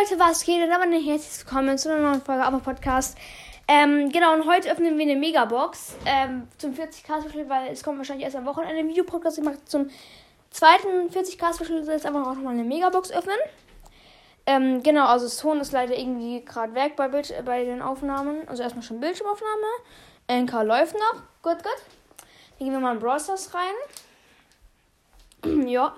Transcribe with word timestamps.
Leute, 0.00 0.18
was 0.18 0.44
geht? 0.44 0.62
Und 0.62 0.90
nicht 0.90 1.06
herzlich 1.06 1.44
willkommen 1.44 1.76
zu 1.76 1.92
einer 1.92 2.00
neuen 2.00 2.22
Folge 2.22 2.42
Aber 2.42 2.60
Podcast. 2.60 3.18
Ähm, 3.68 4.10
genau, 4.10 4.32
und 4.32 4.46
heute 4.46 4.70
öffnen 4.70 4.96
wir 4.96 5.04
eine 5.04 5.16
Megabox 5.16 5.94
ähm, 6.06 6.48
zum 6.56 6.72
40k 6.72 7.28
Special, 7.28 7.48
weil 7.50 7.70
es 7.70 7.82
kommt 7.82 7.98
wahrscheinlich 7.98 8.24
erst 8.24 8.36
am 8.36 8.46
Wochenende 8.46 8.82
ein. 8.82 8.88
Ich 8.88 9.44
mache 9.44 9.62
zum 9.66 9.90
zweiten 10.50 11.10
40k 11.10 11.54
Special 11.54 11.84
jetzt 11.86 12.06
einfach 12.06 12.22
auch 12.22 12.34
nochmal 12.34 12.54
eine 12.54 12.64
Megabox 12.64 13.10
öffnen. 13.10 13.36
Ähm, 14.46 14.82
genau, 14.82 15.06
also 15.06 15.26
das 15.26 15.36
Ton 15.36 15.60
ist 15.60 15.72
leider 15.72 15.98
irgendwie 15.98 16.42
gerade 16.46 16.74
weg 16.74 16.96
bei, 16.96 17.08
Bild 17.08 17.34
bei 17.44 17.64
den 17.64 17.82
Aufnahmen. 17.82 18.48
Also 18.48 18.62
erstmal 18.62 18.84
schon 18.84 19.00
Bildschirmaufnahme. 19.00 19.66
NK 20.30 20.62
läuft 20.62 20.94
noch. 20.94 21.22
Gut, 21.42 21.62
gut. 21.62 21.76
Dann 22.58 22.66
gehen 22.66 22.72
wir 22.72 22.80
mal 22.80 22.94
in 22.94 23.00
Brawl 23.00 23.20
Stars 23.20 23.50
rein. 23.52 23.74
ja. 25.68 25.94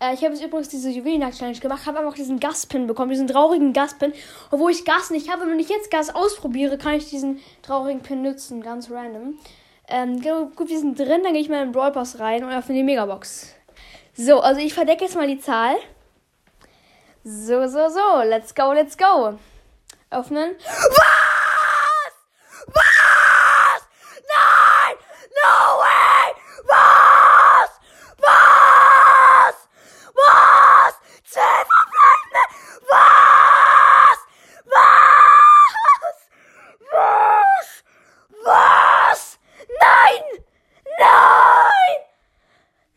Äh, 0.00 0.14
ich 0.14 0.24
habe 0.24 0.34
jetzt 0.34 0.42
übrigens 0.42 0.68
diese 0.68 0.90
Juwelenjagd-Challenge 0.90 1.58
gemacht, 1.58 1.86
habe 1.86 1.98
einfach 1.98 2.14
diesen 2.14 2.40
Gaspin 2.40 2.86
bekommen, 2.86 3.10
diesen 3.10 3.28
traurigen 3.28 3.72
Gaspin. 3.72 4.12
Obwohl 4.50 4.72
ich 4.72 4.84
Gas 4.84 5.10
nicht 5.10 5.30
habe, 5.30 5.46
wenn 5.46 5.58
ich 5.58 5.68
jetzt 5.68 5.90
Gas 5.90 6.14
ausprobiere, 6.14 6.78
kann 6.78 6.94
ich 6.94 7.08
diesen 7.08 7.40
traurigen 7.62 8.02
Pin 8.02 8.22
nutzen, 8.22 8.62
ganz 8.62 8.90
random. 8.90 9.38
Ähm, 9.88 10.22
gut, 10.54 10.68
wir 10.68 10.78
sind 10.78 10.98
drin, 10.98 11.22
dann 11.22 11.32
gehe 11.32 11.42
ich 11.42 11.48
mal 11.48 11.62
in 11.62 11.68
den 11.68 11.72
Brawl 11.72 11.92
Pass 11.92 12.18
rein 12.18 12.44
und 12.44 12.50
öffne 12.52 12.74
die 12.74 12.82
Megabox. 12.82 13.54
So, 14.14 14.40
also 14.40 14.60
ich 14.60 14.74
verdecke 14.74 15.04
jetzt 15.04 15.16
mal 15.16 15.26
die 15.26 15.40
Zahl. 15.40 15.76
So, 17.24 17.66
so, 17.66 17.88
so, 17.88 18.22
let's 18.24 18.54
go, 18.54 18.72
let's 18.72 18.96
go. 18.96 19.38
Öffnen. 20.10 20.56
Was? 20.66 21.30
Was? 22.66 23.82
Nein! 24.28 24.96
No 25.42 25.78
way! 25.78 26.34
Was? 26.68 27.70
Was? 28.18 29.56
Was? 30.14 30.94
Zehn 31.24 31.64
verbleibende! 31.70 32.42
Was? 32.90 34.18
Was? 34.74 36.16
Was? 36.92 37.68
Was? 38.44 39.38
Nein! 39.80 40.22
Nein! 40.98 41.96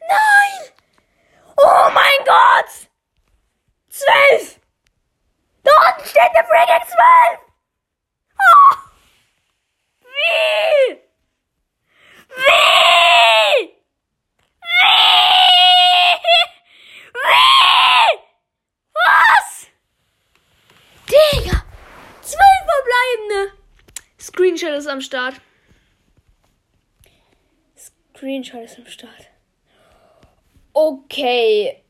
Nein! 0.09 0.73
Oh 1.57 1.89
mein 1.93 2.25
Gott! 2.25 2.89
Zwölf! 3.89 4.59
Da 5.63 5.71
friggin' 6.53 6.85
zwölf! 6.85 7.39
Oh! 8.37 8.75
Wie? 10.01 10.99
Wie? 12.29 12.53
Wie? 14.61 14.93
Wie? 17.23 18.19
Was? 18.93 19.67
Digga! 21.09 21.57
Zwölf 22.21 22.63
verbleibende! 22.69 23.57
Screenshot 24.19 24.73
ist 24.77 24.87
am 24.87 25.01
Start. 25.01 25.41
Screenshot 27.75 28.63
ist 28.63 28.77
am 28.77 28.85
Start. 28.85 29.27
Okay. 30.73 31.83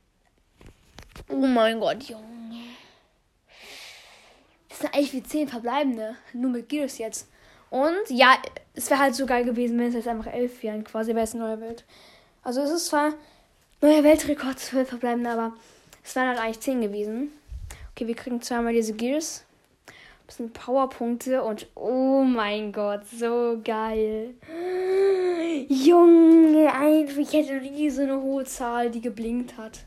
Oh 1.28 1.48
mein 1.48 1.80
Gott, 1.80 2.04
Junge. 2.04 2.53
Sind 4.84 4.96
eigentlich 4.96 5.14
wie 5.14 5.24
10 5.24 5.48
verbleibende. 5.48 6.18
Nur 6.34 6.52
mit 6.52 6.68
Gears 6.68 6.98
jetzt. 6.98 7.30
Und 7.70 8.10
ja, 8.10 8.36
es 8.74 8.90
wäre 8.90 9.00
halt 9.00 9.16
so 9.16 9.26
geil 9.26 9.46
gewesen, 9.46 9.80
wenn 9.80 9.88
es 9.88 9.94
jetzt 9.94 10.10
einfach 10.10 10.28
11 10.28 10.62
wären. 10.62 10.84
Quasi 10.84 11.16
wäre 11.16 11.24
es 11.24 11.34
eine 11.34 11.46
neue 11.46 11.62
Welt. 11.62 11.86
Also 12.44 12.60
es 12.60 12.70
ist 12.70 12.88
zwar 12.88 13.14
neuer 13.80 14.04
Weltrekord, 14.04 14.60
12 14.60 14.90
verbleibende, 14.90 15.30
aber 15.30 15.54
es 16.04 16.14
wären 16.18 16.28
halt 16.28 16.40
eigentlich 16.40 16.60
10 16.60 16.82
gewesen. 16.82 17.32
Okay, 17.92 18.08
wir 18.08 18.16
kriegen 18.16 18.42
zweimal 18.42 18.74
diese 18.74 18.92
Gears. 18.92 19.46
Das 20.28 20.36
sind 20.36 20.52
Powerpunkte 20.52 21.44
und 21.44 21.68
oh 21.76 22.24
mein 22.24 22.74
Gott, 22.74 23.08
so 23.08 23.62
geil. 23.64 24.34
Junge, 25.70 26.74
einfach, 26.74 27.18
ich 27.20 27.32
hätte 27.32 27.54
eine 27.54 28.22
hohe 28.22 28.44
Zahl, 28.44 28.92
die 28.92 29.00
geblinkt 29.00 29.56
hat. 29.58 29.86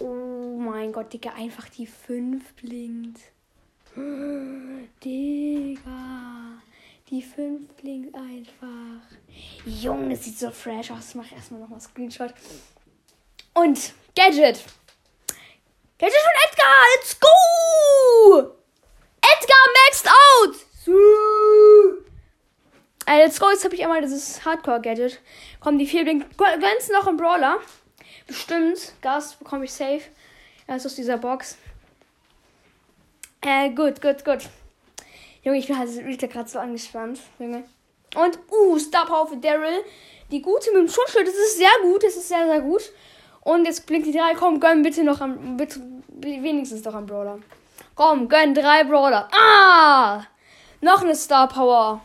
Oh 0.00 0.58
mein 0.58 0.90
Gott, 0.92 1.12
Digga, 1.12 1.30
einfach 1.36 1.68
die 1.68 1.86
5 1.86 2.42
blinkt. 2.54 3.20
Digga, 5.04 6.60
die 7.08 7.22
5 7.22 7.72
blinkt 7.74 8.14
einfach. 8.14 9.02
Junge, 9.64 10.10
das 10.10 10.24
sieht 10.24 10.38
so 10.38 10.50
fresh 10.50 10.90
aus. 10.90 11.10
Ich 11.10 11.14
mach 11.14 11.30
erstmal 11.32 11.60
nochmal 11.60 11.80
Screenshot. 11.80 12.34
Und 13.54 13.92
Gadget. 14.14 14.64
Gadget 15.98 16.20
von 16.20 16.32
Edgar, 16.48 16.74
let's 16.96 17.18
go! 17.18 18.54
Edgar 19.20 19.66
maxed 19.86 20.08
out! 20.08 20.68
Äh, 23.06 23.18
let's 23.24 23.40
go, 23.40 23.50
jetzt 23.50 23.64
habe 23.64 23.74
ich 23.74 23.82
einmal 23.82 24.02
dieses 24.02 24.44
Hardcore-Gadget. 24.44 25.20
Komm, 25.60 25.78
die 25.78 25.86
4 25.86 26.04
blinkt. 26.04 26.36
Glänzen 26.36 26.92
noch 26.92 27.06
im 27.06 27.16
Brawler. 27.16 27.58
Bestimmt. 28.26 28.92
Gas 29.00 29.34
bekomme 29.36 29.64
ich 29.64 29.72
safe. 29.72 30.02
Erst 30.66 30.86
aus 30.86 30.94
dieser 30.94 31.16
Box. 31.16 31.56
Äh, 33.48 33.70
gut, 33.70 34.02
gut, 34.02 34.24
gut. 34.24 34.40
Junge, 35.42 35.58
ich 35.58 35.66
bin 35.66 35.78
halt 35.78 35.90
gerade 36.30 36.48
so 36.48 36.58
angespannt. 36.58 37.18
Junge. 37.38 37.64
Und, 38.14 38.38
uh, 38.50 38.78
Star 38.78 39.06
Power 39.06 39.26
für 39.26 39.38
Daryl. 39.38 39.84
Die 40.30 40.42
gute 40.42 40.70
mit 40.72 40.82
dem 40.82 40.88
Schutzschild. 40.88 41.26
Das 41.26 41.34
ist 41.34 41.56
sehr 41.56 41.70
gut. 41.82 42.02
Das 42.02 42.14
ist 42.14 42.28
sehr, 42.28 42.46
sehr 42.46 42.60
gut. 42.60 42.82
Und 43.40 43.64
jetzt 43.64 43.86
blinkt 43.86 44.06
die 44.06 44.12
3. 44.12 44.34
Komm, 44.34 44.60
gönn 44.60 44.82
bitte 44.82 45.02
noch 45.02 45.22
am. 45.22 45.56
Bitte, 45.56 45.80
wenigstens 46.08 46.84
noch 46.84 46.94
am 46.94 47.06
Brawler. 47.06 47.38
Komm, 47.94 48.28
gönn 48.28 48.54
drei 48.54 48.84
Brawler. 48.84 49.28
Ah! 49.32 50.22
Noch 50.82 51.02
eine 51.02 51.16
Star 51.16 51.48
Power. 51.48 52.00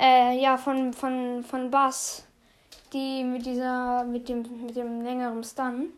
Äh, 0.00 0.40
ja, 0.40 0.56
von, 0.56 0.92
von, 0.92 1.44
von 1.44 1.70
Bass 1.70 2.24
die 2.92 3.22
mit 3.22 3.44
dieser, 3.44 4.04
mit 4.04 4.28
dem, 4.28 4.42
mit 4.64 4.76
dem 4.76 5.02
längeren 5.02 5.44
Stun. 5.44 5.92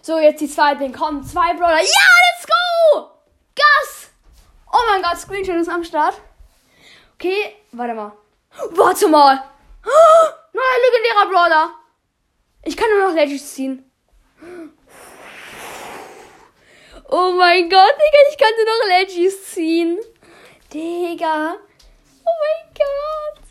So, 0.00 0.18
jetzt 0.18 0.40
die 0.40 0.48
zweite. 0.48 0.90
Komm, 0.90 1.22
zwei 1.24 1.54
Brawler. 1.54 1.76
Ja, 1.76 1.80
let's 1.80 2.46
go! 2.46 3.11
Gas! 3.54 4.10
Oh 4.72 4.84
mein 4.88 5.02
Gott, 5.02 5.18
Screenshot 5.18 5.56
ist 5.56 5.68
am 5.68 5.84
Start. 5.84 6.14
Okay, 7.14 7.56
warte 7.72 7.94
mal. 7.94 8.12
Warte 8.70 9.08
mal. 9.08 9.44
Neuer 10.52 10.78
legendärer 10.90 11.30
Brawler. 11.30 11.74
Ich 12.64 12.76
kann 12.76 12.90
nur 12.90 13.08
noch 13.08 13.14
Legends 13.14 13.54
ziehen. 13.54 13.90
Oh 17.14 17.32
mein 17.32 17.68
Gott, 17.68 17.92
Digga, 17.92 18.18
ich 18.30 18.38
kann 18.38 18.52
nur 18.56 18.64
noch 18.64 18.86
Legends 18.86 19.50
ziehen. 19.52 20.00
Digga. 20.72 21.56
Oh 22.24 22.36
mein 22.40 22.74
Gott. 22.74 23.42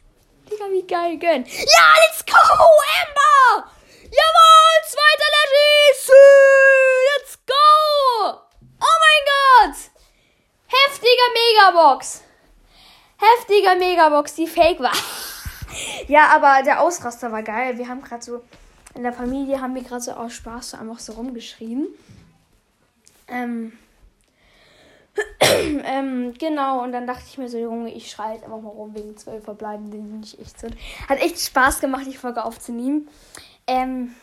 Digga, 0.50 0.66
wie 0.72 0.88
geil, 0.88 1.17
gönn. 1.17 1.45
Ja, 1.45 1.94
let's 2.01 2.25
go, 2.25 2.34
Amber! 2.34 3.69
Jawohl, 4.03 4.81
zweiter 4.84 5.29
Legis! 5.38 6.11
Let's 7.13 7.38
go! 7.45 8.41
Oh 8.81 8.97
mein 9.06 9.23
Gott! 9.31 9.78
Heftiger 10.67 11.29
Megabox! 11.51 12.22
Heftiger 13.17 13.75
Megabox, 13.75 14.35
die 14.35 14.47
fake 14.47 14.79
war. 14.79 14.95
ja, 16.07 16.28
aber 16.28 16.63
der 16.63 16.81
Ausraster 16.81 17.31
war 17.31 17.44
geil. 17.44 17.78
Wir 17.78 17.88
haben 17.88 18.01
gerade 18.01 18.23
so, 18.23 18.41
in 18.95 19.03
der 19.03 19.13
Familie 19.13 19.61
haben 19.61 19.75
wir 19.75 19.84
gerade 19.84 20.01
so 20.01 20.11
aus 20.11 20.34
Spaß 20.34 20.72
so 20.72 20.78
einfach 20.78 21.00
so 21.00 21.13
rumgeschrien. 21.13 21.88
Ähm, 23.28 23.73
ähm, 25.40 26.34
genau, 26.38 26.84
und 26.84 26.94
dann 26.94 27.06
dachte 27.06 27.23
ich 27.28 27.38
mir 27.38 27.50
so, 27.50 27.57
Junge, 27.57 27.94
ich 27.94 28.09
schreie 28.09 28.35
jetzt 28.35 28.44
einfach 28.44 28.61
mal 28.61 28.69
rum 28.69 28.95
wegen 28.95 29.17
zwölf 29.17 29.44
Verbleibenden, 29.44 29.91
die 29.91 30.17
nicht 30.17 30.40
echt 30.40 30.59
sind. 30.59 30.75
Hat 31.07 31.19
echt 31.19 31.40
Spaß 31.40 31.79
gemacht, 31.81 32.06
die 32.07 32.17
Folge 32.17 32.44
aufzunehmen. 32.44 33.09
Ähm, 33.67 34.16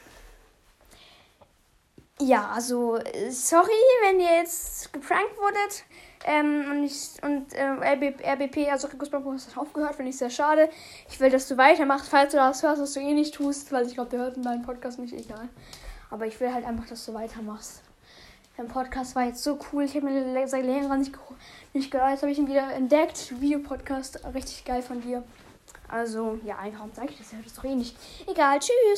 ja, 2.21 2.51
also, 2.55 2.99
sorry, 3.31 3.71
wenn 4.07 4.21
ihr 4.21 4.37
jetzt 4.37 4.93
geprankt 4.93 5.37
wurdet. 5.37 5.85
Ähm, 6.25 6.65
und 6.71 6.85
ich, 6.85 7.11
und 7.23 7.53
äh, 7.55 7.95
RBP, 7.95 8.25
RBP, 8.25 8.71
also 8.71 8.89
Rikus 8.89 9.09
Bambus 9.09 9.47
hat 9.47 9.57
aufgehört, 9.57 9.95
finde 9.95 10.11
ich 10.11 10.19
sehr 10.19 10.31
schade. 10.31 10.69
Ich 11.09 11.21
will, 11.21 11.31
dass 11.31 11.47
du 11.47 11.57
weitermachst, 11.57 12.09
falls 12.09 12.33
du 12.33 12.39
das 12.39 12.63
hörst, 12.63 12.83
was 12.83 12.93
du 12.95 13.01
eh 13.01 13.15
nicht 13.15 13.35
tust, 13.35 13.71
weil 13.71 13.87
ich 13.87 13.95
glaube, 13.95 14.11
der 14.11 14.21
hört 14.21 14.37
in 14.37 14.43
deinem 14.43 14.63
Podcast 14.63 14.99
nicht, 14.99 15.15
egal. 15.15 15.49
Aber 16.11 16.27
ich 16.27 16.41
will 16.41 16.53
halt 16.53 16.67
einfach, 16.67 16.87
dass 16.87 17.07
du 17.07 17.15
weitermachst. 17.15 17.83
Der 18.57 18.65
Podcast 18.65 19.15
war 19.15 19.25
jetzt 19.25 19.45
so 19.45 19.57
cool. 19.73 19.85
Ich 19.85 19.95
habe 19.95 20.07
mir 20.07 20.49
seit 20.49 20.65
längerem 20.65 20.99
nicht, 20.99 21.13
nicht 21.73 21.91
gehört. 21.93 22.11
Jetzt 22.11 22.23
habe 22.23 22.33
ich 22.33 22.39
ihn 22.39 22.49
wieder 22.49 22.73
entdeckt. 22.73 23.41
Videopodcast. 23.41 24.25
Richtig 24.35 24.65
geil 24.65 24.83
von 24.83 25.01
dir. 25.01 25.23
Also, 25.87 26.41
ja, 26.45 26.57
warum 26.73 26.93
sage 26.93 27.11
ich 27.11 27.19
das? 27.19 27.31
Ja, 27.31 27.39
das 27.39 27.47
ist 27.47 27.59
doch 27.59 27.65
eh 27.65 27.77
nicht. 27.77 27.97
Egal. 28.27 28.59
Tschüss. 28.59 28.97